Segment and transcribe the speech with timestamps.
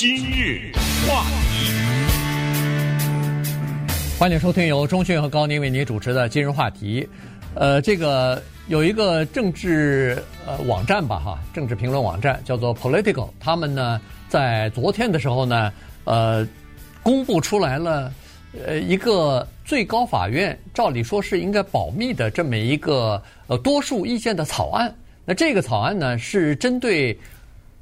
[0.00, 0.70] 今日
[1.08, 1.72] 话题，
[4.16, 7.08] 欢迎收听由钟讯和高宁为您主持的今日话题。
[7.56, 15.72] 呃，这个有一个政治呃网站吧，哈，政治评论网站叫做 Political，他们呢在昨天的时候呢，
[16.04, 16.46] 呃，
[17.02, 18.12] 公布出来了，
[18.64, 24.94] 呃，一个最高法院照理说是应该保密的这么一个呃多数意见的草案。
[25.24, 27.18] 那这个草案呢是针对。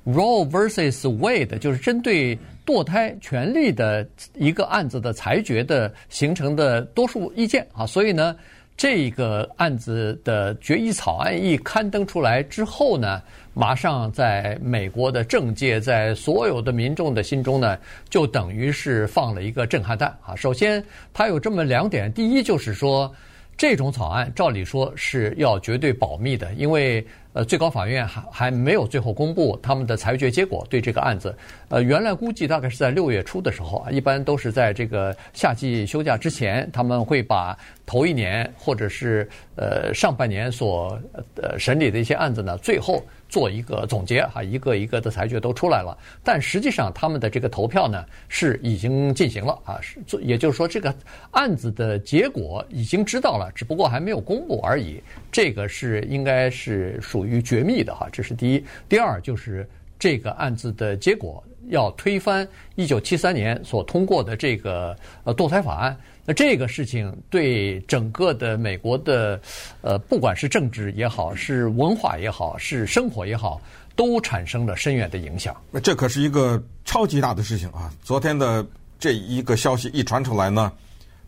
[0.07, 8.37] Roe versus Wade 就是针对堕胎权利的一个案子的裁决的形成的多数意见啊，所以呢，
[8.77, 13.20] 这个案子的决议草案一刊登出来之后呢，
[13.52, 17.77] 马上在美国的政界，在所有的民众的心中呢，
[18.09, 20.36] 就等于是放了一个震撼弹啊。
[20.36, 23.12] 首先，它有这么两点，第一就是说，
[23.56, 27.05] 这种草案照理说是要绝对保密的，因为。
[27.36, 31.36] 呃，最高法院还还没有最后公布他们的裁决结果，对这个案子，
[31.68, 40.98] 呃，原来估计大概是在六月初的时候啊，一般都是在这个夏季休假之前，他们会把头一年或者是呃上半年所
[41.34, 45.94] 呃审理的一些案子呢，最后做一个总结哈，一个一个的裁决都出来了。
[46.24, 50.94] 但实际上他们的这个投票呢是已经进行了啊，是做也就是说这个
[51.33, 55.02] 案子的结果已经知道了，只不过还没有公布而已。
[55.30, 58.64] 这个是应该是属于于绝密的哈，这是第一。
[58.88, 62.46] 第二就是这个案子的结果要推翻
[62.77, 65.96] 一九七三年所通过的这个呃堕胎法案。
[66.24, 69.41] 那这个事情对整个的美国的
[69.80, 73.61] 呃不管是政治也好，是文化也好，是生活也好，
[73.94, 75.56] 都产生了深远的影响。
[75.70, 77.92] 那这可是一个超级大的事情啊！
[78.02, 78.66] 昨天的
[78.98, 80.72] 这一个消息一传出来呢，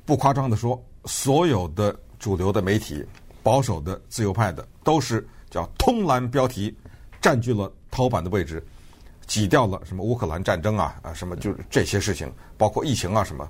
[0.05, 3.05] 不夸张的说，所有的主流的媒体。
[3.41, 6.77] 保守的、自由派的都是叫通栏标题，
[7.21, 8.65] 占据了头版的位置，
[9.27, 13.49] 挤掉了什么乌克兰战争啊啊什么，就是这些事情，包括疫情啊什么，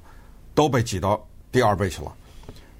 [0.55, 2.13] 都被挤到第二位去了。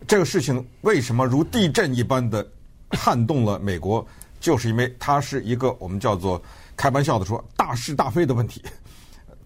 [0.07, 2.47] 这个事情为什么如地震一般的
[2.91, 4.07] 撼动了美国？
[4.41, 6.41] 就是因为它是一个我们叫做
[6.77, 8.63] 开玩笑的说大是大非的问题。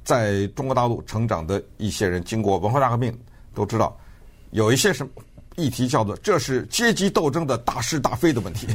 [0.04, 3.16] 在中国大陆成长的一些人，经过文化大革命
[3.54, 3.96] 都知道，
[4.50, 5.10] 有一些什么。
[5.56, 8.66] 议题叫做“这是阶级斗争的大是大非的问题”。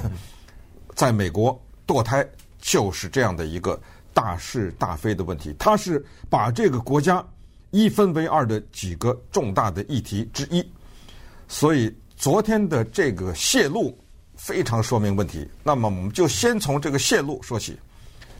[0.97, 2.27] 在美国，堕胎
[2.59, 3.79] 就是这样的一个
[4.15, 5.55] 大是大非的问题。
[5.59, 7.23] 它是把这个国家
[7.69, 10.67] 一分为二的几个重大的议题之一。
[11.47, 13.97] 所以，昨天的这个泄露
[14.35, 15.47] 非常说明问题。
[15.63, 17.77] 那么，我们就先从这个泄露说起。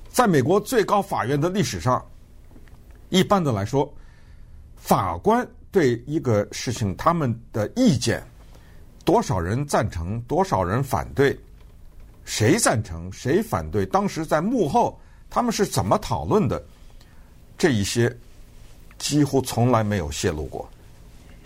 [0.10, 2.04] 在美国最高法院的历史上，
[3.10, 3.94] 一般的来说，
[4.76, 5.48] 法官。
[5.70, 8.24] 对一个事情，他们的意见，
[9.06, 11.38] 多少人赞成，多少人反对，
[12.28, 15.00] 谁赞成，谁反对，当时在幕后
[15.30, 16.62] 他们是怎么讨论的，
[17.58, 18.14] 这一些
[18.98, 20.68] 几乎从来没有泄露过。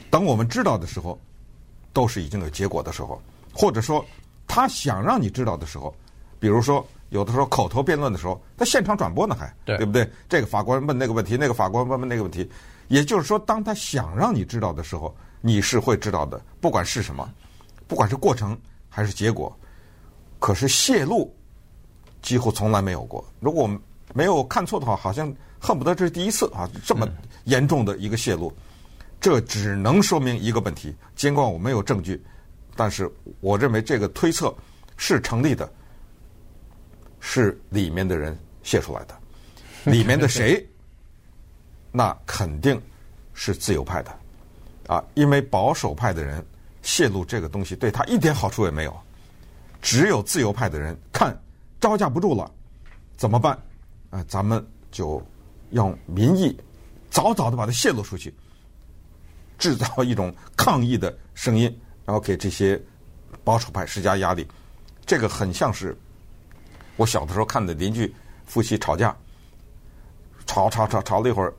[0.09, 1.17] 等我们知道的时候，
[1.93, 3.21] 都是已经有结果的时候，
[3.53, 4.03] 或者说
[4.47, 5.95] 他想让你知道的时候，
[6.39, 10.09] 比如说有的时候口头辩论的时候，他现场转播呢还，还对，对不对？
[10.27, 12.49] 这个法官问那个问题，那个法官问问那个问题。
[12.87, 17.29] 也就是说，当他想让你知道的时候，你是会知道的，不管是什么，
[17.87, 18.57] 不管是过程
[18.89, 19.55] 还是结果。
[20.41, 21.31] 可是泄露
[22.19, 23.23] 几乎从来没有过。
[23.39, 23.79] 如果我们
[24.11, 27.07] 没有看错的话，好像恨不得这是第一次啊，这么
[27.43, 28.51] 严重的一个泄露。
[29.19, 32.19] 这只能说明一个问题：尽管我没有证据，
[32.75, 33.07] 但是
[33.39, 34.51] 我认为这个推测
[34.97, 35.71] 是成立的，
[37.19, 39.15] 是里面的人泄出来的，
[39.91, 40.67] 里面的谁？
[41.91, 42.81] 那肯定
[43.35, 44.11] 是自由派的，
[44.87, 46.43] 啊，因为保守派的人
[46.81, 48.99] 泄露这个东西对他一点好处也没有，
[49.81, 51.35] 只有自由派的人看
[51.79, 52.49] 招架不住了，
[53.17, 53.57] 怎么办？
[54.09, 55.21] 啊，咱们就
[55.71, 56.55] 用民意
[57.09, 58.33] 早早的把它泄露出去，
[59.57, 61.65] 制造一种抗议的声音，
[62.05, 62.81] 然后给这些
[63.43, 64.47] 保守派施加压力。
[65.05, 65.97] 这个很像是
[66.95, 68.13] 我小的时候看的邻居
[68.45, 69.15] 夫妻吵架，
[70.45, 71.53] 吵吵吵吵了一会儿。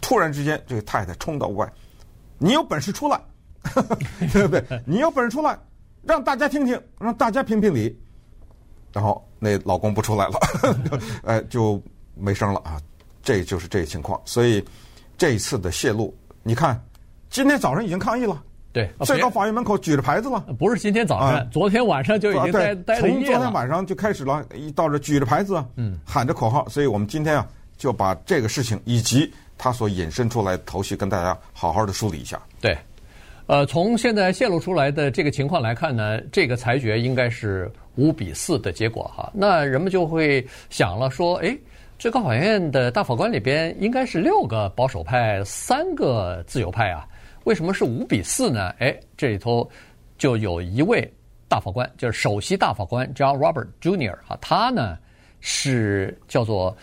[0.00, 1.70] 突然之间，这个太太冲到屋外，
[2.38, 3.20] 你有本事出来，
[4.32, 4.82] 对不对？
[4.86, 5.58] 你有本事出来，
[6.02, 7.96] 让大家听听，让大家评评理。
[8.92, 10.38] 然后那老公不出来了，
[11.24, 11.80] 哎，就
[12.14, 12.80] 没声了啊。
[13.22, 14.20] 这就是这个情况。
[14.24, 14.64] 所以
[15.16, 16.82] 这一次的泄露，你看，
[17.28, 18.42] 今天早上已经抗议了，
[18.72, 20.40] 对，最高法院门口举着牌子了。
[20.58, 23.00] 不是今天早上，昨天晚上就已经待待了。
[23.00, 26.68] 从昨天晚上就开始了，一到这举着牌子，嗯，喊着口号。
[26.68, 29.32] 所以我们今天啊，就把这个事情以及。
[29.62, 32.40] 它所引申出来的头绪，跟大家好好的梳理一下。
[32.62, 32.74] 对，
[33.50, 39.28] 呃，从现在泄露出来的这个情况来看呢，这个裁决应该是五比四的结果哈。
[39.34, 41.58] 那人们就会想了说，诶，
[41.98, 47.04] 最高法院的大法官里边应该是六个保守派，三个自由派啊。
[47.42, 48.72] 为什么是五比四呢？
[48.78, 49.68] 哎，这里头
[50.16, 51.12] 就有一位
[51.48, 54.14] 大法官，就是首席大法官 John Robert Jr.
[54.28, 54.96] 啊，他呢
[55.40, 56.76] 是叫做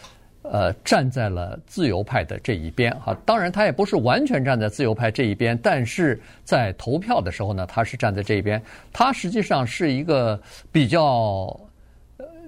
[0.51, 3.17] 呃站在了自由派的这一边啊。
[3.25, 8.61] 当然，他也不是完全站在自由派这一边，但是在投票的时候呢，他是站在这一边。
[8.91, 10.39] 他实际上是一个
[10.71, 11.59] 比较。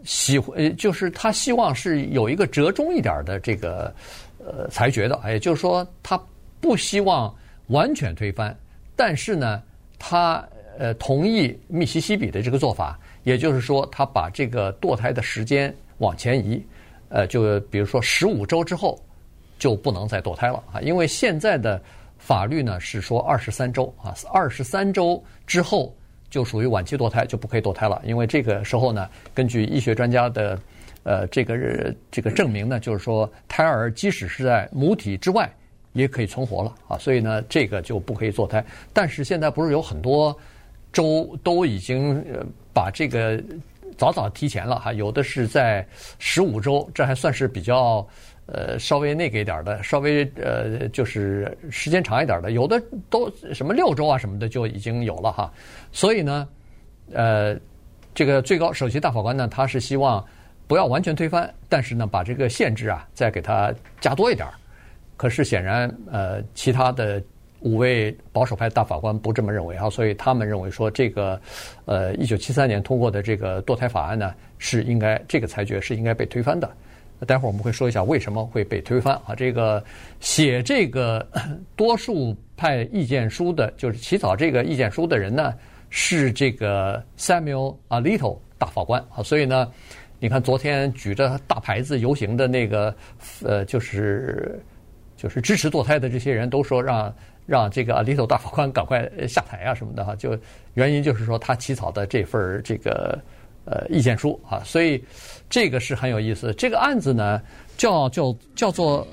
[0.05, 3.93] 喜欢，就是他希望是有一个折中一点的这个
[4.37, 6.17] 呃裁决的，也就是说，他
[6.61, 7.35] 不希望
[7.67, 8.55] 完全推翻，
[8.95, 9.61] 但是呢，
[9.99, 10.41] 他
[10.77, 16.65] 呃同意密西西比的这个做法，也就是说，他把这个堕胎的时间往前移，
[17.09, 18.99] 呃，就比如说十五周之后
[19.57, 21.81] 就不能再堕胎了啊，因为现在的
[22.17, 25.93] 法律呢是说二十三周啊，二十三周之后。
[26.31, 30.59] 就属于晚期堕胎，就不可以堕胎了，因为这个时候呢，根据医学专家的
[31.01, 31.57] 呃这个
[32.11, 35.51] 这个证明呢，就是说胎儿即使是在母体之外
[35.93, 38.63] 也可以存活了啊，所以呢，这个就不可以堕胎。
[38.93, 40.37] 但是现在不是有很多
[40.93, 42.23] 州都已经
[42.71, 43.43] 把这个
[43.99, 45.87] 早早提前了哈，有的是在
[46.17, 48.03] 十五周，这还算是比较。
[48.51, 55.53] 呃，稍微那个一点的，稍微呃，就是时间长一点的，有的都什么六周啊什么的就已经有了哈。
[55.91, 56.47] 所以呢，
[57.13, 57.55] 呃，
[58.15, 60.25] 这个最高首席大法官呢，他是希望
[60.65, 63.71] 不要完全推翻，但是呢，把这个限制啊再给他
[64.01, 64.47] 加多一点。
[65.15, 67.21] 可是显然，呃，其他的
[67.61, 71.39] 五位保守派大法官不这么认为啊，所以他们认为说，这个
[71.85, 76.69] 呃，一九七三年通过的这个堕胎法案呢，是应该这个裁决是应该被推翻的。
[77.27, 79.35] 待会儿我们会说一下为什么会被推翻啊？
[79.35, 79.83] 这个
[80.21, 81.27] 写这个
[81.75, 85.53] 多数派意见书的，就是起草这个意见书的人呢，
[85.89, 89.21] 是这个 Samuel Alito 大法官啊。
[89.21, 89.69] 所以呢，
[90.17, 92.95] 你看昨天举着大牌子游行的那个
[93.43, 94.57] 呃，就是
[95.17, 97.13] 就是支持堕胎的这些人都说让
[97.49, 100.15] 让这个 Alito 大法官赶快下台啊什么的哈。
[100.15, 100.37] 就
[100.75, 103.19] 原因就是说他起草的这份这个。
[103.65, 105.03] 呃，意见书啊，所以
[105.47, 106.51] 这个是很有意思。
[106.55, 107.39] 这个案子呢，
[107.77, 109.05] 叫叫叫做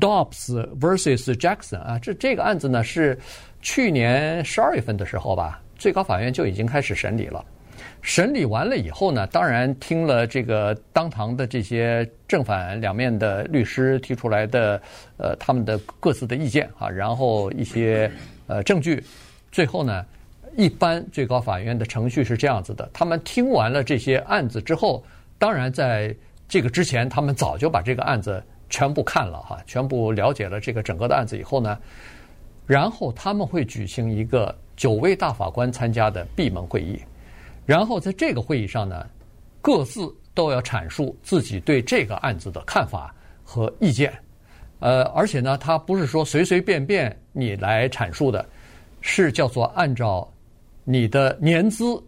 [0.00, 3.18] Dobbs versus Jackson 啊，这这个案子呢是
[3.60, 7.44] 去年十二月份的时候吧，最高法院就已经开始审理了。
[8.02, 14.80] 审理完了以后呢，当然听了这个当堂的这些正反两面的律师提出来的
[15.16, 18.10] 呃他们的各自的意见啊，然后一些
[18.46, 19.02] 呃证据，
[19.50, 20.04] 最后呢。
[20.56, 25.04] 一般最高法院的程序是这样子的：他们听完了这些案子之后，
[25.38, 26.12] 当然在
[26.48, 31.78] 这个之前，他们早就把这个案子全部看了哈，全部了解了这个整个的案子以后呢，
[32.66, 36.98] 然后他们会举行一个九位大法官参加的闭门会议，
[37.68, 39.06] 然后在这个会议上呢，
[39.60, 44.10] 各自都要阐述自己对这个案子的看法和意见，
[44.78, 48.42] 呃，而且呢，他不是说随随便便你来阐述的，
[49.02, 50.26] 是叫做按照。
[50.82, 52.02] 你的年资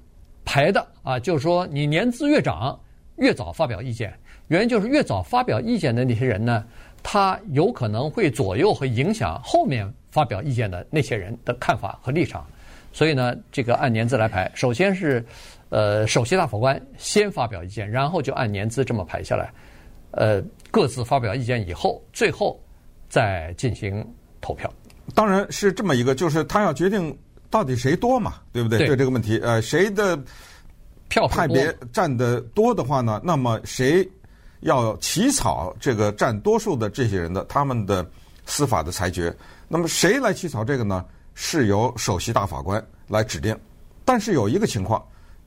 [0.47, 2.81] 排的啊，就是说你年资越长，
[3.17, 4.19] 越早发表意见。
[4.49, 6.65] 原因就是越早发表意见的那些人呢，
[7.03, 12.47] 他有可能会左右和影响后面发表意见的那些人的看法和立场。
[12.93, 15.25] 所以呢，这个按年资来排，首先是
[15.69, 19.53] 呃首席大法官先发表意见，然后就按年资这么排下来，
[20.13, 22.61] 呃各自发表意见以后，最后
[23.09, 24.07] 再进行
[24.41, 24.73] 投票。
[25.15, 27.17] 当然是这么一个，就是他要决定。
[27.53, 28.35] 到底谁多嘛？
[28.53, 28.79] 对不对？
[28.79, 30.17] 对这个问题，呃，谁的
[31.09, 33.21] 票派别占的多的话呢？
[33.25, 34.09] 那么谁
[34.61, 38.09] 要起草这个占多数的这些人的他们的
[38.47, 39.37] 司法的裁决？
[39.67, 41.05] 那么谁来起草这个呢？
[41.43, 43.59] 是由首席大法官来指定。
[44.05, 45.03] 但是有一个情况，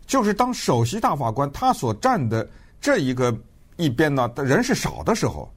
[0.07, 2.49] 就是当首席大法官他所站的
[2.81, 3.31] 这一个
[3.77, 5.47] 一边呢的人是少的时候，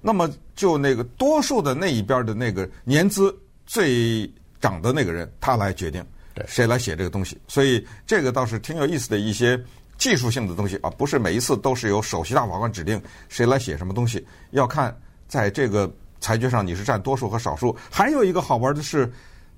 [0.00, 3.36] 那么就那个多数的那一边的那个年资
[3.66, 4.32] 最。
[4.60, 6.06] 长的那个人，他来决定
[6.46, 9.60] 谁来写这个东西，所以这个倒是挺有意思的一些
[9.98, 14.96] 技术性的东西啊，不是每一次都是由首席大法官指定谁来写什么东西，要看
[15.26, 17.76] 在这个裁决上你是占多数和少数。
[17.90, 19.12] 还有一个好玩的是，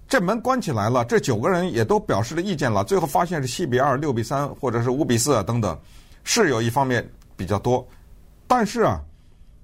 [0.09, 5.79] 这门关起来了，这九个人也都表示了意见了，最后发现是七比二、六比三或者是五比四啊等等，
[6.25, 7.87] 是有一方面比较多，
[8.47, 9.01] 但是啊。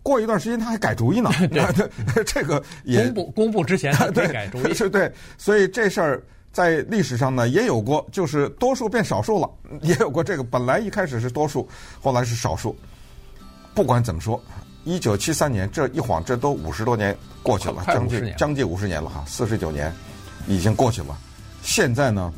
[0.03, 1.31] 过一段时间他还改主意呢
[2.25, 9.51] 这个也公布公布之前改主意， 是对，所以这事儿在历史上呢也有过，就是多数变少数了，
[9.83, 11.69] 也有过这个本来一开始是多数，
[12.01, 12.75] 后来是少数。
[13.75, 14.43] 不管怎么说，
[14.85, 19.93] 一九七三年这一晃这都五十多年过去了，将近将近五十年了哈，四十九年
[20.51, 21.17] 已经过去了。
[21.63, 22.33] 现在呢，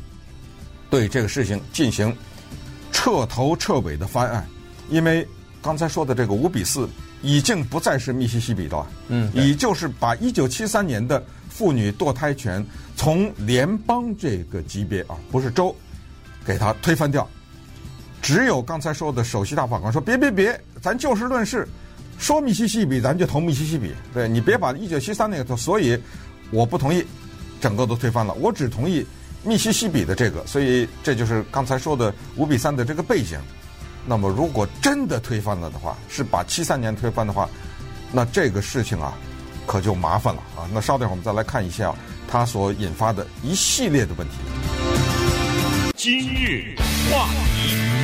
[0.89, 2.17] 对这个事情进行
[2.93, 4.47] 彻头彻尾的翻案，
[4.89, 5.27] 因为。
[5.65, 6.89] 刚才说的这个五比四，
[7.23, 12.67] 已经不再是密西西比的了，嗯，已就是把一九七三年的妇女堕胎权
[12.97, 15.73] 从联邦这个级别啊，不是州，
[16.45, 17.31] 给它推翻掉。
[18.21, 21.69] 只有刚才说的首席大法官说：“别别别，咱就事论事，
[22.19, 23.93] 说密西西比，咱就投密西西比。
[24.13, 25.97] 对你别把一九七三那个投，所以
[26.51, 27.07] 我不同意，
[27.63, 28.35] 整个都推翻了。
[28.35, 29.07] 我只同意
[29.43, 33.39] 密西西比的这个，所以这就是刚才说的五比三的这个背景。
[34.05, 37.49] 那么如果真的推翻了的话，是把七三年推翻的话，
[38.11, 39.15] 那这个事情啊，
[39.65, 40.69] 可就麻烦了啊。
[40.75, 41.95] 那稍等会儿我们再来看一下
[42.27, 44.35] 它所引发的一系列的问题。
[45.95, 46.75] 今日
[47.09, 48.02] 话题。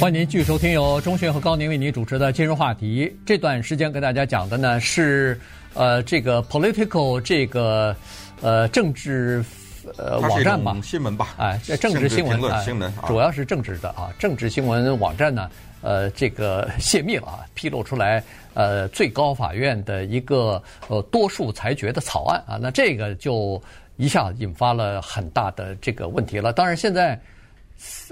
[0.00, 3.14] 欢迎您继续收听由钟迅和高宁为您主持的今日话题。
[3.26, 5.38] 这段时间跟大家讲的呢是
[5.74, 7.94] 呃这个 political 这个
[8.40, 9.44] 呃政治
[9.98, 15.50] 呃网站吧，新闻吧，哎，政治新闻评论新闻，主要是政治的啊，政治新闻网站呢
[15.82, 23.62] 呃这个泄密了啊，披露出来呃最高法院的一个呃多数裁决的草案啊，那这个就
[23.98, 26.54] 一下引发了很大的这个问题了。
[26.54, 27.20] 当然现在。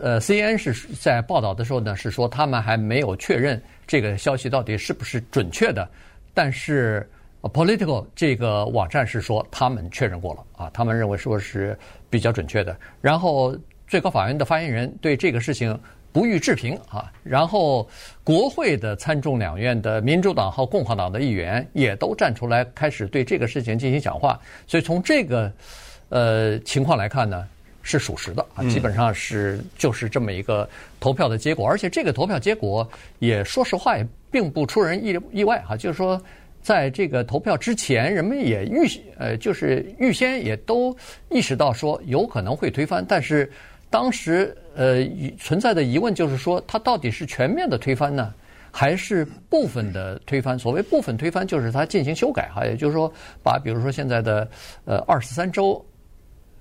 [0.01, 5.87] 呃，CN 是在报道的时候呢，是说他们还没有确认这个消息到底是不是准确的，
[6.33, 7.07] 但是
[7.43, 12.77] Political 这个网站是说他们确认过了啊，他们认为说是比较准确的。
[13.01, 13.57] 然后
[13.87, 15.79] 最高法院的发言人对这个事情
[16.13, 17.89] 不予置评啊，然后
[18.25, 25.53] 国会的参众两院的民主党和共和党的议员也都站出来开始对这个事情进行讲话，所以从这个
[26.09, 27.47] 呃情况来看呢。
[27.89, 30.69] 是属实的啊，基本上是就是这么一个
[31.01, 32.87] 投票的结果，而且这个投票结果
[33.19, 36.21] 也说实话也并不出人意意外哈，就是说
[36.61, 40.95] 在这个投票之前，人们也预呃就是预先也都
[41.31, 43.51] 意识到说有可能会推翻，但是
[43.89, 45.03] 当时呃
[45.41, 48.35] 存在的疑问就是说，它到底是全面的推翻呢，
[48.71, 50.59] 还是部分的推翻？
[50.59, 53.11] 所谓部分推翻，就是它进行修改哈，也就是说
[53.43, 54.47] 把比如说现在的
[54.85, 55.83] 呃二十三周。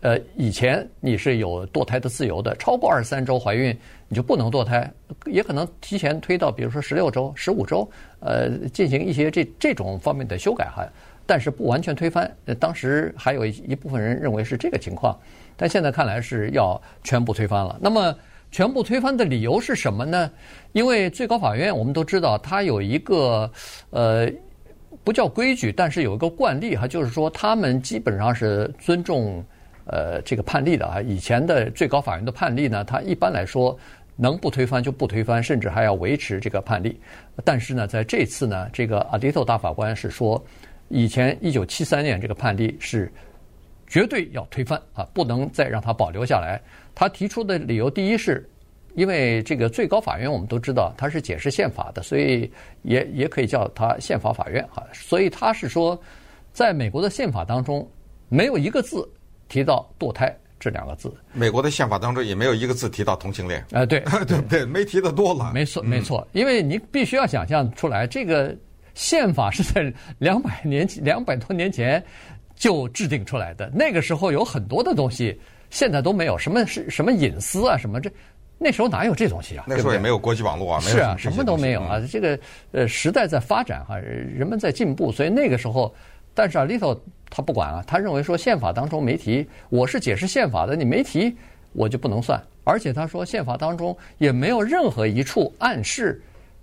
[0.08, 4.90] 呃，以前你是有堕胎的自由的，超过二十三周怀孕你就不能堕胎，
[5.26, 7.86] 也可能提前推到比如说十六周、十五周，
[8.22, 10.88] 呃，进行一些这这种方面的修改哈，
[11.26, 12.34] 但是不完全推翻。
[12.58, 15.14] 当时还有一部分人认为是这个情况，
[15.58, 17.78] 但现在看来是要全部推翻了。
[17.82, 18.16] 那么
[18.50, 20.32] 全部推翻的理由是什么呢？
[20.72, 23.52] 因为最高法院我们都知道，它有一个
[23.90, 24.26] 呃
[25.04, 29.44] 不叫规矩，但是有一个惯例哈，就是说他们基本上是尊重。
[29.90, 33.78] 呃，这个判例的啊，以前的最高法院的判例呢，它一般来说
[34.16, 37.00] 能不推翻就不推翻，甚至还要维持这个判例。
[37.46, 40.44] 但是呢，在这次呢，这个阿迪托大法官是说，
[40.90, 43.12] 以前一九七三年这个判例是
[43.88, 46.62] 绝对要推翻啊，不能再让它保留下来。
[46.94, 48.50] 他提出的理由，第一是
[48.96, 52.52] 因为这个最高法院我们都知道它是解释宪法的，所以
[52.82, 54.84] 也也可以叫它宪法法院啊。
[54.92, 55.98] 所以他是说，
[56.52, 57.88] 在美国的宪法当中
[58.28, 59.08] 没有一个字。
[59.48, 63.64] 提到堕胎这两个字，美国的宪法当中也没有一个字提到同性恋。
[63.72, 65.52] 呃，对， 对对，没提的多了。
[65.54, 68.56] 没错，没错，因为你必须要想象出来，这个
[68.96, 72.04] 宪法是在两百年前、 两百多年前
[72.56, 73.72] 就制定出来的。
[73.72, 75.40] 那个时候有很多的东西，
[75.70, 78.12] 现在都没有，什么是什么隐私啊，什么这
[78.58, 79.66] 那时候哪有这东西啊？
[79.68, 82.02] 那时候也没有国际网络啊，是啊，什么都没有啊。
[82.12, 82.40] 这个
[82.72, 85.94] 呃，时代在发展哈，人们在进步，所以那个时候。
[86.38, 86.96] 但是啊，Lito
[87.32, 91.36] 他不管啊，他认为说宪法当中没提，我是解释宪法的，你没提
[91.74, 92.40] 我就不能算。
[92.64, 96.22] 而且他说宪法当中也没有任何一处暗示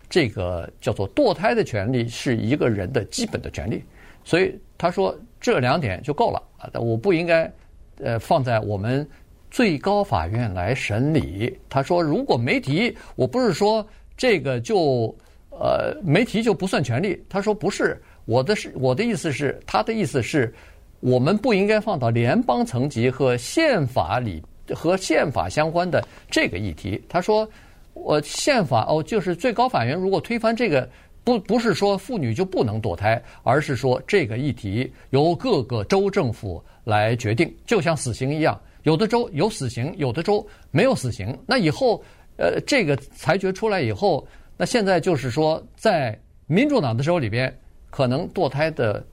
[0.08, 3.82] 这个叫做堕胎的权利是一个人的基本的权利，
[4.22, 7.52] 所以他说这两点就够了啊，我不应该
[7.98, 9.04] 呃放在我们
[9.50, 11.58] 最高法院来审理。
[11.68, 13.84] 他说如果没提，我不是说
[14.16, 15.12] 这个就
[15.50, 18.00] 呃没提就不算权利，他说不是。
[18.26, 20.52] 我的是我的意思是，他的意思是，
[21.00, 24.42] 我们不应该放到联邦层级和宪法里
[24.74, 27.02] 和宪法相关的这个议题。
[27.06, 27.46] 他说，
[27.92, 30.88] 我宪法哦，就是最高法院如果推翻这个，
[31.22, 41.38] 不不是说妇女就不能堕胎，而是说这个议题由各个州政府来决定，就像死刑一样，有的州有死刑，有的州没有死刑。
[41.46, 42.02] 那以后，
[42.38, 44.26] 呃，这个裁决出来以后，
[44.56, 47.54] 那现在就是说，在民主党的州里边。
[47.94, 49.06] 可能堕胎的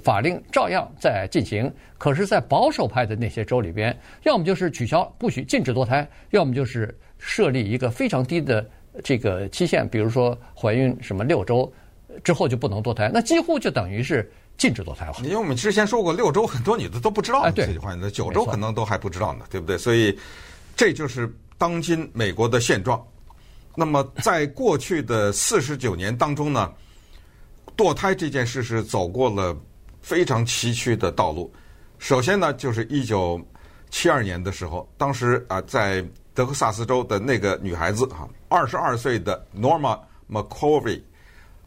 [0.00, 1.68] 法令照样在进行，
[1.98, 8.64] 可是，在保守派的那些州里边，要么就是取消不许禁止堕胎，要么就是设立一个非常低的
[9.02, 11.68] 这个期限，比如说怀孕什么六周
[12.22, 15.14] 之后就不能堕胎，那几乎就等于是禁止堕胎了。
[15.24, 19.76] 因为我们之前说过，六周很多女的都不知道这句话，那九周可能都还不知道呢，对不对？
[19.76, 20.16] 所以
[20.76, 21.28] 这就是
[21.58, 23.04] 当今美国的现状。
[23.74, 26.72] 那么在过去的四十九年当中呢，
[27.78, 29.56] 堕胎这件事是走过了
[30.02, 31.50] 非常崎岖的道路。
[31.98, 33.40] 首先呢，就是一九
[33.88, 36.04] 七二年的时候，当时啊，在
[36.34, 39.96] 德克萨斯州的那个女孩子啊，二十二岁的 Norma
[40.28, 41.00] McCovey，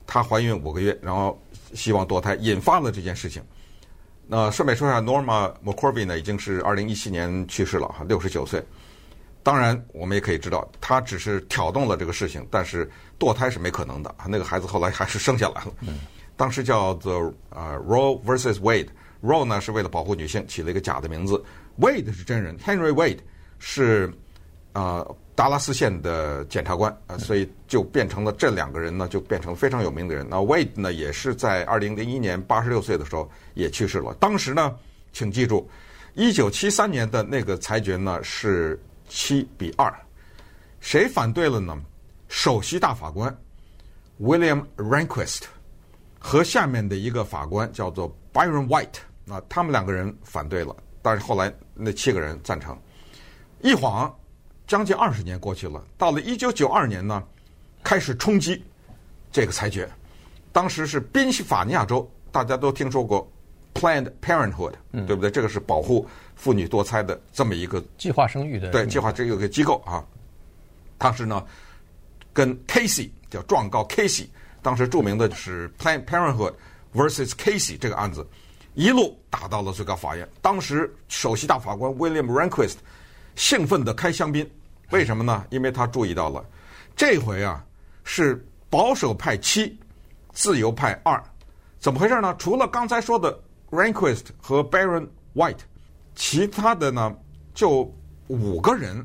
[0.06, 1.42] 她怀孕五个月，然后
[1.74, 3.42] 希望堕胎，引发了这件事情。
[4.28, 8.62] 那顺便说一下，Norma McCovey 呢，已经是二零一七年去世了，哈，六十九岁。
[9.44, 14.14] 当然，我们也可以知道，他只是挑动了这个事情，但是堕胎是没可能的。
[14.28, 15.74] 那个孩子后来还是生下来了。
[15.82, 16.00] 嗯。
[16.38, 21.44] 当时叫做啊 Roe versus Wade，Roe 呢是为了保护女性起了一个假的名字
[21.80, 23.20] ，Wade 是真人，Henry Wade
[23.60, 24.12] 是
[24.74, 25.06] 啊
[25.36, 30.26] 达拉斯县的检察官啊，所以就变成了这两个人呢，就变成了非常有名的人。
[30.30, 34.16] 那 Wade 呢也是在二零零一年八十六岁的时候也去世了。
[34.20, 34.76] 当时呢，
[35.14, 35.70] 请记住，
[36.16, 38.80] 一九七三年的那个裁决呢是。
[39.14, 39.94] 七比二，
[40.80, 41.78] 谁反对了呢？
[42.30, 43.38] 首席大法官
[44.22, 45.42] William Rehnquist
[46.18, 49.00] 和下面的一个法官叫做 Byron White
[49.30, 52.80] 啊，他们两个人反对了，但是后来那七个人赞成。
[53.60, 54.18] 一晃
[54.66, 57.22] 将近二十年过去了，到了一九九二年呢，
[57.84, 58.64] 开始冲击
[59.30, 59.90] 这个裁决。
[60.54, 63.30] 当时是宾夕法尼亚州，大家都听说过。
[63.74, 65.32] Planned Parenthood，对不对？
[65.32, 66.06] 这个是保护
[66.42, 70.04] 妇女堕胎的这么一个计划生育的对计划这个个机构啊。
[70.98, 71.46] 当时呢，
[72.34, 74.26] 跟 Casey 叫状告 Casey，
[74.60, 76.54] 当时著名的是 Planned Parenthood
[76.96, 78.26] versus Casey 这个案子，
[78.74, 80.28] 一路打到了最高法院。
[80.42, 82.78] 当时首席大法官 William Rehnquist
[83.36, 84.50] 兴奋的开香槟，
[84.90, 85.46] 为什么呢？
[85.52, 86.44] 因为他注意到了
[86.96, 87.64] 这回啊
[88.04, 89.78] 是保守派七，
[90.34, 91.24] 自由派二，
[91.78, 92.36] 怎么回事呢？
[92.40, 93.40] 除了刚才说的。
[93.72, 95.60] Rehnquist 和 Baron White，
[96.22, 97.12] 其他的呢
[97.52, 97.92] 就
[98.28, 99.04] 五个人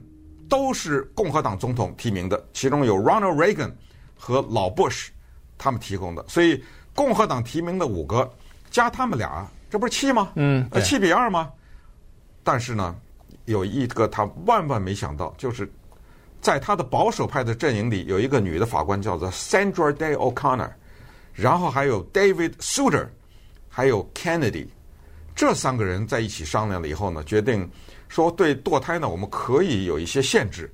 [0.50, 3.72] 都是共和党总统提名的，其中有 Ronald Reagan
[4.14, 5.08] 和老 Bush
[5.56, 6.62] 他们提供的，所以
[6.94, 8.30] 共和党提名的五个
[8.70, 10.30] 加他们俩，这不是七吗？
[10.34, 11.50] 嗯，七比二吗？
[12.44, 12.94] 但是呢，
[13.46, 15.66] 有一个他万万没想到，就是
[16.42, 20.70] 在他的保守派的阵营里有一个女的法官叫做 Sandra Day O'Connor，
[21.32, 23.08] 然后还有 David Souter。
[23.68, 24.66] 还有 Kennedy，
[25.36, 27.70] 这三个人在一起商量了以后呢，决定
[28.08, 30.72] 说对堕胎呢，我们可以有一些限制，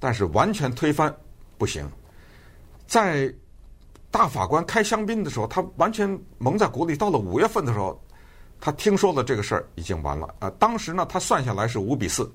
[0.00, 1.14] 但是完全推翻
[1.56, 1.88] 不行。
[2.88, 3.32] 在
[4.10, 6.96] 大法官开香槟的时候，他完全蒙在鼓里。
[6.96, 7.98] 到了五月份的时候，
[8.60, 10.50] 他听说了这个事儿已经完了啊。
[10.58, 12.28] 当时呢，他算下来是五比四，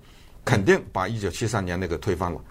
[0.46, 2.42] 肯定把一九七三年那个推翻了。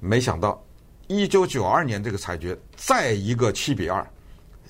[0.00, 0.60] 没想到
[1.06, 4.10] 一九九二年这个裁决再一个七比二，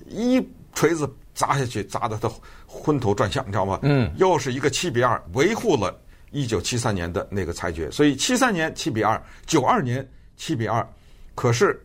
[0.09, 0.45] 一
[0.75, 1.09] 锤子。
[1.35, 2.31] 砸下去，砸得他
[2.67, 3.79] 昏头转向，你知道吗？
[3.83, 5.99] 嗯，又是一个七比二，维护了
[6.31, 7.91] 一九七三年的那个裁决。
[7.91, 10.87] 所以七三年七比二，九二年七比二。
[11.35, 11.83] 可是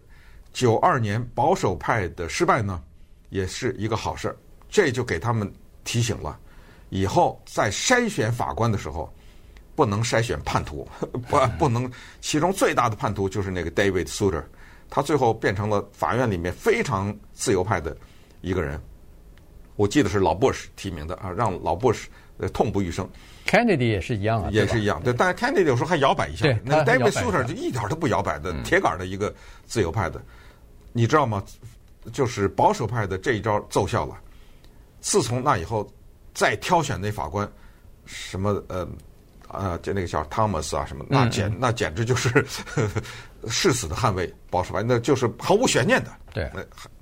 [0.52, 2.82] 九二年保守派的失败呢，
[3.30, 4.36] 也是一个好事儿。
[4.70, 5.50] 这就给他们
[5.86, 6.38] 提醒了，
[6.90, 9.10] 以后在筛选法官的时候，
[9.76, 10.86] 不能筛选叛徒，
[11.30, 11.90] 不不能。
[12.20, 14.44] 其中最大的叛徒就是那个 David Souter，
[14.90, 17.96] 他最后变成了法院里面非常自由派的
[18.42, 18.78] 一个人。
[19.78, 22.10] 我记得是老布什提名的啊，让老布什
[22.40, 23.10] 呃痛不欲生。
[23.46, 25.02] Kennedy 也是一样啊，也是一样。
[25.02, 26.44] 对，但是 Kennedy 有时候还摇摆一下。
[26.44, 29.34] 对，那 David Souter 就一点都不摇摆的，铁杆的一个
[29.66, 30.22] 自由派的。
[30.92, 31.42] 你知道吗？
[32.12, 34.18] 就是保守派的这一招奏效了。
[35.00, 35.90] 自从那以后，
[36.34, 37.50] 再挑选那法官，
[38.06, 38.88] 什么呃
[39.48, 42.46] 啊，就那个叫 Thomas 啊什么，那简那简直就是
[43.48, 46.12] 誓死的捍卫保守派，那就是毫无悬念的。
[46.34, 46.50] 对，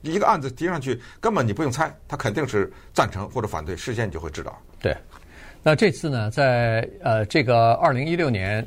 [0.01, 4.58] 一个案子提上去，根本你不用猜，他肯定是赞成或者反对，事先你就会知道。
[4.79, 4.95] 对，
[5.63, 8.65] 那这次呢，在呃这个二零一六年，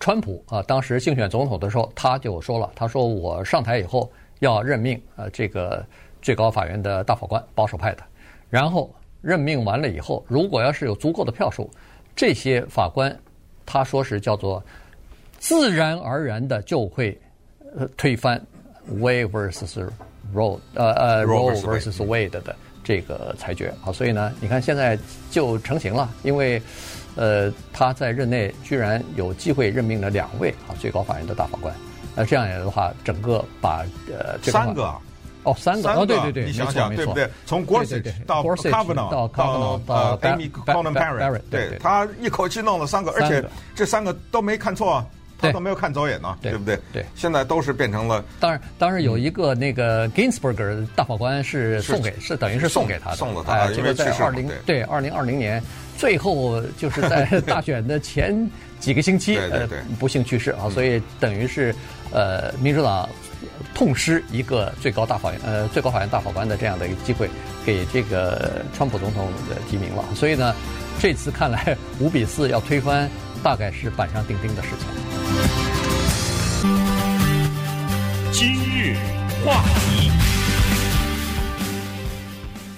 [0.00, 5.86] 川普啊当时竞选总统的时候，他就说了，他说我上台以后要任命呃这个
[6.20, 8.02] 最高法院的大法官，保守派的，
[8.50, 11.70] 然后任命完了以后，如果要是有足够的票数，
[12.16, 13.16] 这些法官
[13.66, 14.62] 他说是叫做
[15.38, 17.18] 自然而然的就会
[17.76, 18.40] 呃推翻。
[19.00, 19.82] Wade versus
[20.34, 23.72] Roe，呃呃，Roe versus Wade 的这个裁决。
[23.82, 24.98] 啊，所以呢，你看现在
[25.30, 26.60] 就成型了，因为
[27.16, 31.74] 呃他在任内居然有机会任命了两位啊最高法院的大法官，
[32.14, 34.94] 那这样的话，整个把呃三个
[35.44, 37.28] 哦三个哦对对对，你想想对不对？
[37.46, 45.04] 从 Gorsuch 到 Kavanaugh 到呃 Amy Coney Barrett，对他一口气弄了三个，而且这三个都没看错。
[45.36, 46.78] 他都没有看走眼呢，对不对？
[46.90, 48.24] 对，现在都是变成了。
[48.40, 55.62] 当然，当然有一个那个 Ginsburg 大法官是送给，是等于是送给他的，送了他，因为在二零对二零二零年
[55.98, 58.48] 最后就是在 大选的前
[58.80, 61.74] 几个星期，呃，不幸去世啊，所以等于是
[62.10, 63.06] 呃民主党
[63.74, 67.28] 痛失一个最高大法院呃最高法院大法官的这样的一个机会，
[67.64, 70.04] 给这个川普总统的提名了。
[70.14, 70.54] 所以呢，
[71.00, 73.08] 这次看来五比四要推翻。
[73.42, 74.88] 大概是板上钉钉的事情。
[78.32, 78.96] 今日
[79.44, 80.10] 话题，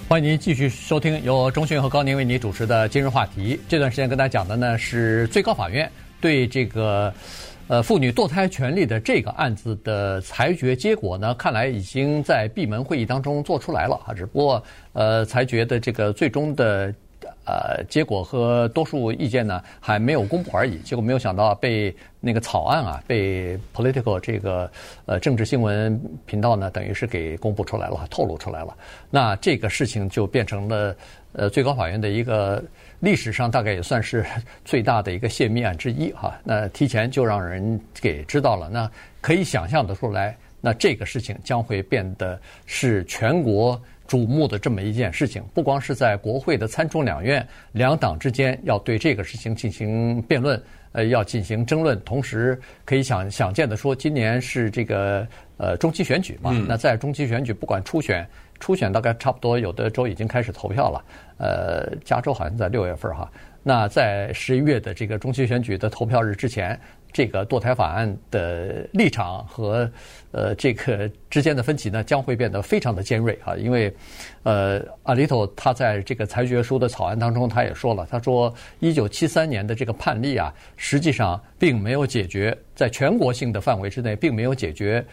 [0.09, 3.55] 欢迎您继续收听由钟迅和高宁为您主持的《今日话题》。
[3.69, 7.13] 这段时间跟大家讲的呢是最高法院对这个
[7.67, 16.93] 呃妇女堕胎权利的这个案子的裁决结果呢，看来已经在闭门会议当中做出来了啊，只不过呃裁决的这个最终的。
[17.49, 20.77] 呃，结果和多数意见呢还没有公布而已。
[20.79, 24.69] 结果没有想到被那个草案啊，被 Political 这个
[25.05, 28.75] 呃政治新闻频道呢，等于是给公布出来了，透露出来了。
[29.09, 30.95] 那这个事情就变成了
[31.31, 32.61] 呃最高法院的一个
[32.99, 34.25] 历史上大概也算是
[34.63, 36.37] 最大的一个泄密案之一哈。
[36.43, 38.89] 那提前就让人给知道了，那
[39.21, 43.79] 可以想象得出来，那这个事情将会变得是全国。
[44.07, 58.25] 瞩目的这么一件事情，不光是在国会的参众两院两党之间要对这个事情进行辩论，呃，要进行争论，同时可以想想见的说，今年是这个呃中期选举嘛，那在中期选举，不管初选，
[58.59, 61.05] 初选大概差不多有的州已经开始投票了，
[61.37, 63.31] 呃，加州好像在六月份哈，
[63.63, 66.79] 那在十一月的这个中期选举的投票日之前。
[67.13, 69.89] 这个堕胎法案的立场和
[70.31, 73.55] 呃这个之间的分歧呢，将会变得非常的尖锐啊！
[73.55, 73.91] 因为
[74.43, 85.03] 呃，阿里头他在这个裁决书的草案当中，他也说了，他说一九七三年的这个判例啊，实际上并没有解决在全国性的范围之内，并没有解决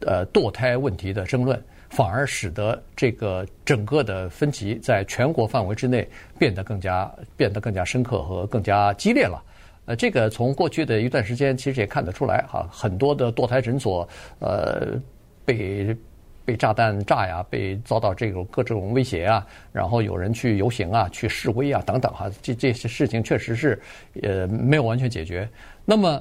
[0.00, 9.42] 呃堕胎问题的争论，反而使得这个整个的分歧在全国范围之内变得更加变得更加深刻和更加激烈了。
[9.86, 14.08] 呃，这个从过去的一段时间，其实也看得出来哈，很多的堕胎诊所，
[14.40, 15.00] 呃，
[15.44, 15.96] 被
[16.44, 23.80] 被炸弹炸呀，被遭到这种各种威胁啊，然后有人去游行啊，去示威啊，等等哈，这这些事情确实是
[24.22, 25.48] 呃没有完全解决。
[25.84, 26.20] 那么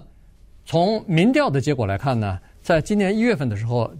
[0.63, 3.91] 从民调的结果来看呢，在今年一月份的时候，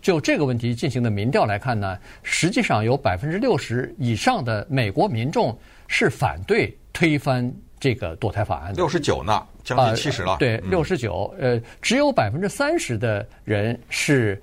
[0.00, 5.56] 就这个问题进行的民调来看呢，实际上有百分之六十以上的美国民众
[5.86, 7.52] 是反对推翻。
[7.80, 10.36] 这个堕胎法案的六十九呢，将近七十了。
[10.40, 14.42] 对，六十九，呃，只有百分之三十的人是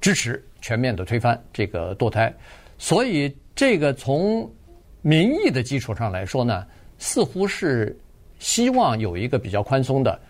[0.00, 2.34] 支持全面的推翻这个堕胎，
[2.76, 4.52] 所以这个从
[5.02, 6.66] 民意的基础上来说呢，
[6.98, 7.96] 似乎是
[8.40, 10.20] 希望有一个比较宽松的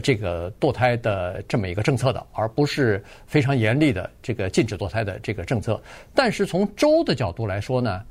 [0.00, 5.80] 这个堕胎的这么一个政策的，而不是非常严厉的这个禁止堕胎的这个政策。
[6.14, 8.02] 但是从州的角度来说呢，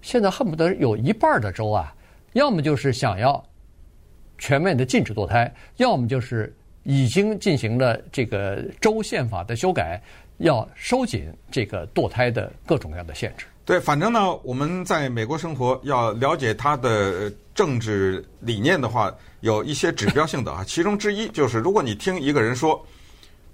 [0.00, 1.94] 现在恨不得有一半的州啊。
[2.32, 3.44] 要么就是想要
[4.38, 6.50] 全面的禁止堕胎，要么就是
[6.82, 10.00] 已经进行了这个州宪法的修改，
[10.38, 13.44] 要收紧这个堕胎的各种各样的限制。
[13.64, 20.64] 对，反正呢，我们在美国生活，要了解他的政治理念的话，有一些指标性的啊。
[20.66, 22.84] 其中之一就是，如果你听一个人说，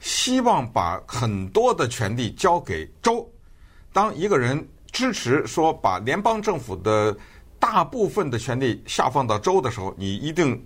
[0.00, 3.28] 希望把很多的权利交给州，
[3.92, 7.14] 当一个人支持说把联邦政府的
[7.58, 10.58] 大部分的权利下放到州的时候，你一定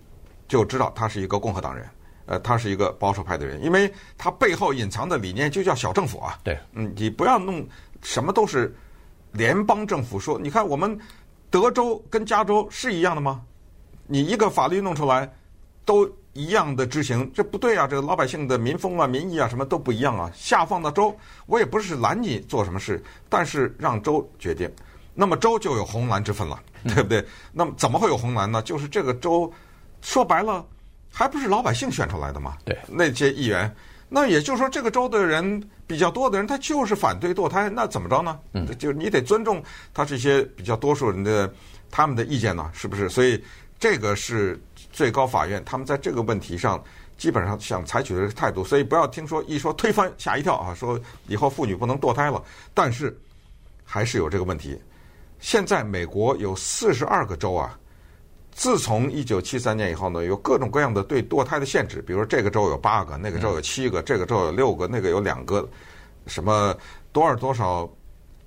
[0.46, 1.85] 就知道他是一个共和党人，
[2.26, 6.38] 呃，他是一个保守派的人，因为他背后隐藏的理念就叫小政府啊。
[6.44, 7.66] 对，嗯，你不要弄
[8.02, 8.72] 什么都是
[9.33, 10.38] 联邦政府说。
[10.38, 10.99] 你看，我们
[11.51, 13.42] 德州跟加州是一样的吗？
[14.07, 15.31] 你一个法律弄出来
[15.85, 17.87] 都一样的执行，这不对啊！
[17.87, 20.31] 这个老百姓的民风啊、民意啊，什么都不一样啊。
[20.35, 21.14] 下放到州，
[21.47, 24.71] 我也不是拦你做什么事，但是让州决定。
[25.14, 27.25] 那么州就有红蓝之分了，对不对？
[27.53, 28.62] 那么怎么会有红蓝呢？
[28.62, 29.53] 就是这个州
[30.01, 30.64] 说白了，
[31.11, 32.57] 还不是老百姓选出来的嘛？
[32.64, 33.71] 对，那些议员，
[34.14, 38.38] 那也就是说，这个州的人比较多的人，他就是反对堕胎，那怎么着呢？
[38.53, 39.62] 嗯，就是你得尊重
[39.94, 41.51] 他这些比较多数人的
[41.90, 43.09] 他们的意见呢，是不是？
[43.09, 43.42] 所以
[43.81, 46.83] 这个是最高法院他们在这个问题上
[47.16, 48.62] 基本上想采取的态度。
[48.62, 52.44] 所以不要听说一说推翻吓一跳啊，说以后妇女不能堕胎了，
[52.75, 53.18] 但是
[53.83, 54.79] 还是有这个问题。
[55.40, 57.79] 现在美国有四十二个州啊，
[58.55, 65.67] 自从一九七三年以后呢，有各种各样的对堕胎的限制，比如说这个州有八个，那个州有七个，这个州有六个，那个有两个，
[66.27, 66.77] 什么
[67.12, 67.88] 多少多少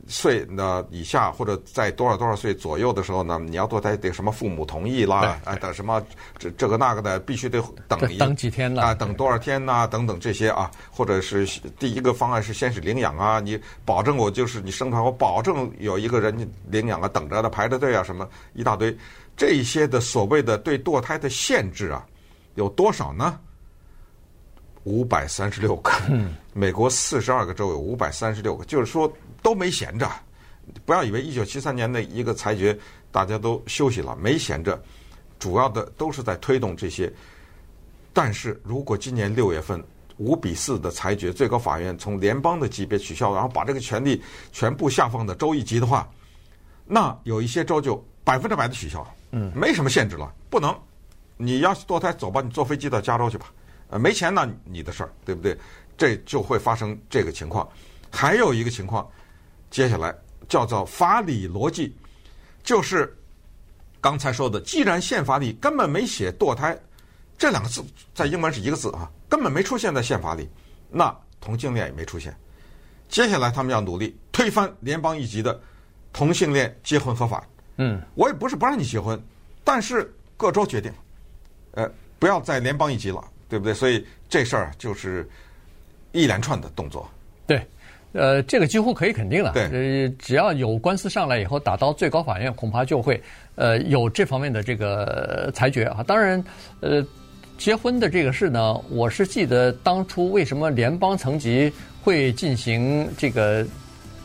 [0.08, 6.00] 岁呢以下或者在多少多少岁左右的时候呢，你要堕胎得什么父母同意啦，哎等什么
[6.38, 8.84] 这这个那个的，必须得等一等几天了。
[8.84, 11.48] 啊，等多少天呐，等等这些啊，或者是
[11.80, 18.96] 第一个方案是先是领养啊，你保证我就是你生出来，我保证有一个人领养啊，等着的排着队啊，什么一大堆，
[19.36, 22.06] 这些的所谓的对堕胎的限制啊，
[22.56, 23.39] 有多少呢？
[24.84, 25.91] 五百三十六个，
[26.54, 30.10] 美国四十二个州有五百三十六个，就是说都没闲着。
[30.86, 32.78] 不要以为一九七三年的一个裁决
[33.12, 34.80] 大家都休息了，没闲着，
[35.39, 37.12] 主要的都是在推动这些。
[38.13, 39.84] 但是如果今年六月份
[40.17, 44.21] 五比四的裁决，最高法院从联邦的级别取消，然后把这个权利
[44.52, 46.08] 全部下放到州一级的话，
[46.86, 49.06] 那有一些州就百分之百的取消，
[49.38, 50.74] 嗯，没什么限制了，不能，
[51.36, 53.52] 你要堕胎走吧，你坐飞机到加州去吧。
[53.89, 55.58] 呃，没钱那你的事儿，对不对？
[55.98, 57.67] 这就会发生这个情况。
[58.10, 59.06] 还有一个情况，
[59.69, 60.15] 接下来
[60.48, 61.93] 叫做法理逻辑，
[62.63, 63.13] 就是
[64.00, 66.78] 刚才说的，既然宪法里根本没写堕胎
[67.38, 70.50] 这两个字，在英文是一个字啊，根本没出现在宪法里，
[70.89, 72.34] 那同性恋也没出现。
[73.10, 75.62] 接下来他们要努力推翻联邦一级的
[76.13, 77.45] 同性恋结婚合法。
[77.77, 79.19] 嗯，我也不是不让你结婚，
[79.63, 80.91] 但是各州决定，
[81.71, 83.23] 呃，不要在联邦一级了。
[83.47, 83.75] 对不对？
[83.75, 85.25] 所以这事儿就是
[86.13, 87.07] 一连串的动作。
[87.45, 87.61] 对，
[88.11, 89.51] 呃，这个几乎可以肯定了。
[89.53, 93.21] 对，呃，只要有官司上来以后，打到最高法院，恐怕就会
[93.53, 96.01] 呃有这方面的这个裁决啊。
[96.01, 96.43] 当然，
[96.79, 97.05] 呃，
[97.55, 101.71] 结婚的这个事呢，我是记得当初为什么联邦层级
[102.03, 103.65] 会进行这个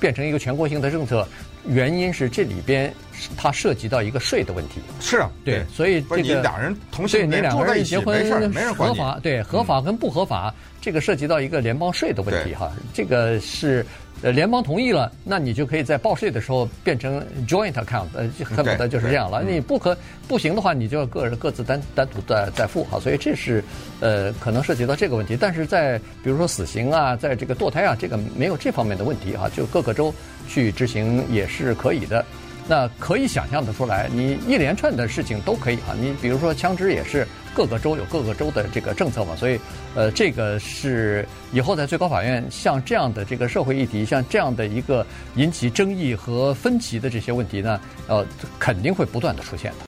[0.00, 1.28] 变成一个全国性的政策。
[1.66, 2.92] 原因是这里边
[3.36, 4.80] 它涉及到一个税的问题。
[5.00, 12.70] 是啊，对，所以这个你两人同性恋住在一起，没事，没人合法，对，合法跟不合法，这个涉及到一个联邦税的问题哈。
[12.92, 13.84] 这个是
[14.22, 19.42] 呃联邦同意了，那你就可以在报税的时候变成 joint account，呃，恨不得就是这样了。
[19.42, 19.96] 你不可
[20.28, 22.98] 不行的话，你就要个人各自单单独的再付哈。
[23.00, 23.62] 所以这是
[24.00, 25.36] 呃可能涉及到这个问题。
[25.38, 30.12] 但是在比如说死刑啊，在这个堕胎啊，这个没有这方面的问题哈，就各个州。
[30.48, 32.26] 去执行也是可以的，
[32.68, 35.94] 那可以想象得出来，你一连串的事情都可以啊。
[35.98, 39.58] 你比如说枪支也是各个州有各个州的这个政策嘛，所以
[39.94, 48.24] 呃，这个是以后在最高法院像这样的这个社会议题，像这样的一个引起争议和分歧的这些问题呢，呃，
[48.58, 49.78] 肯定会不断的出现的。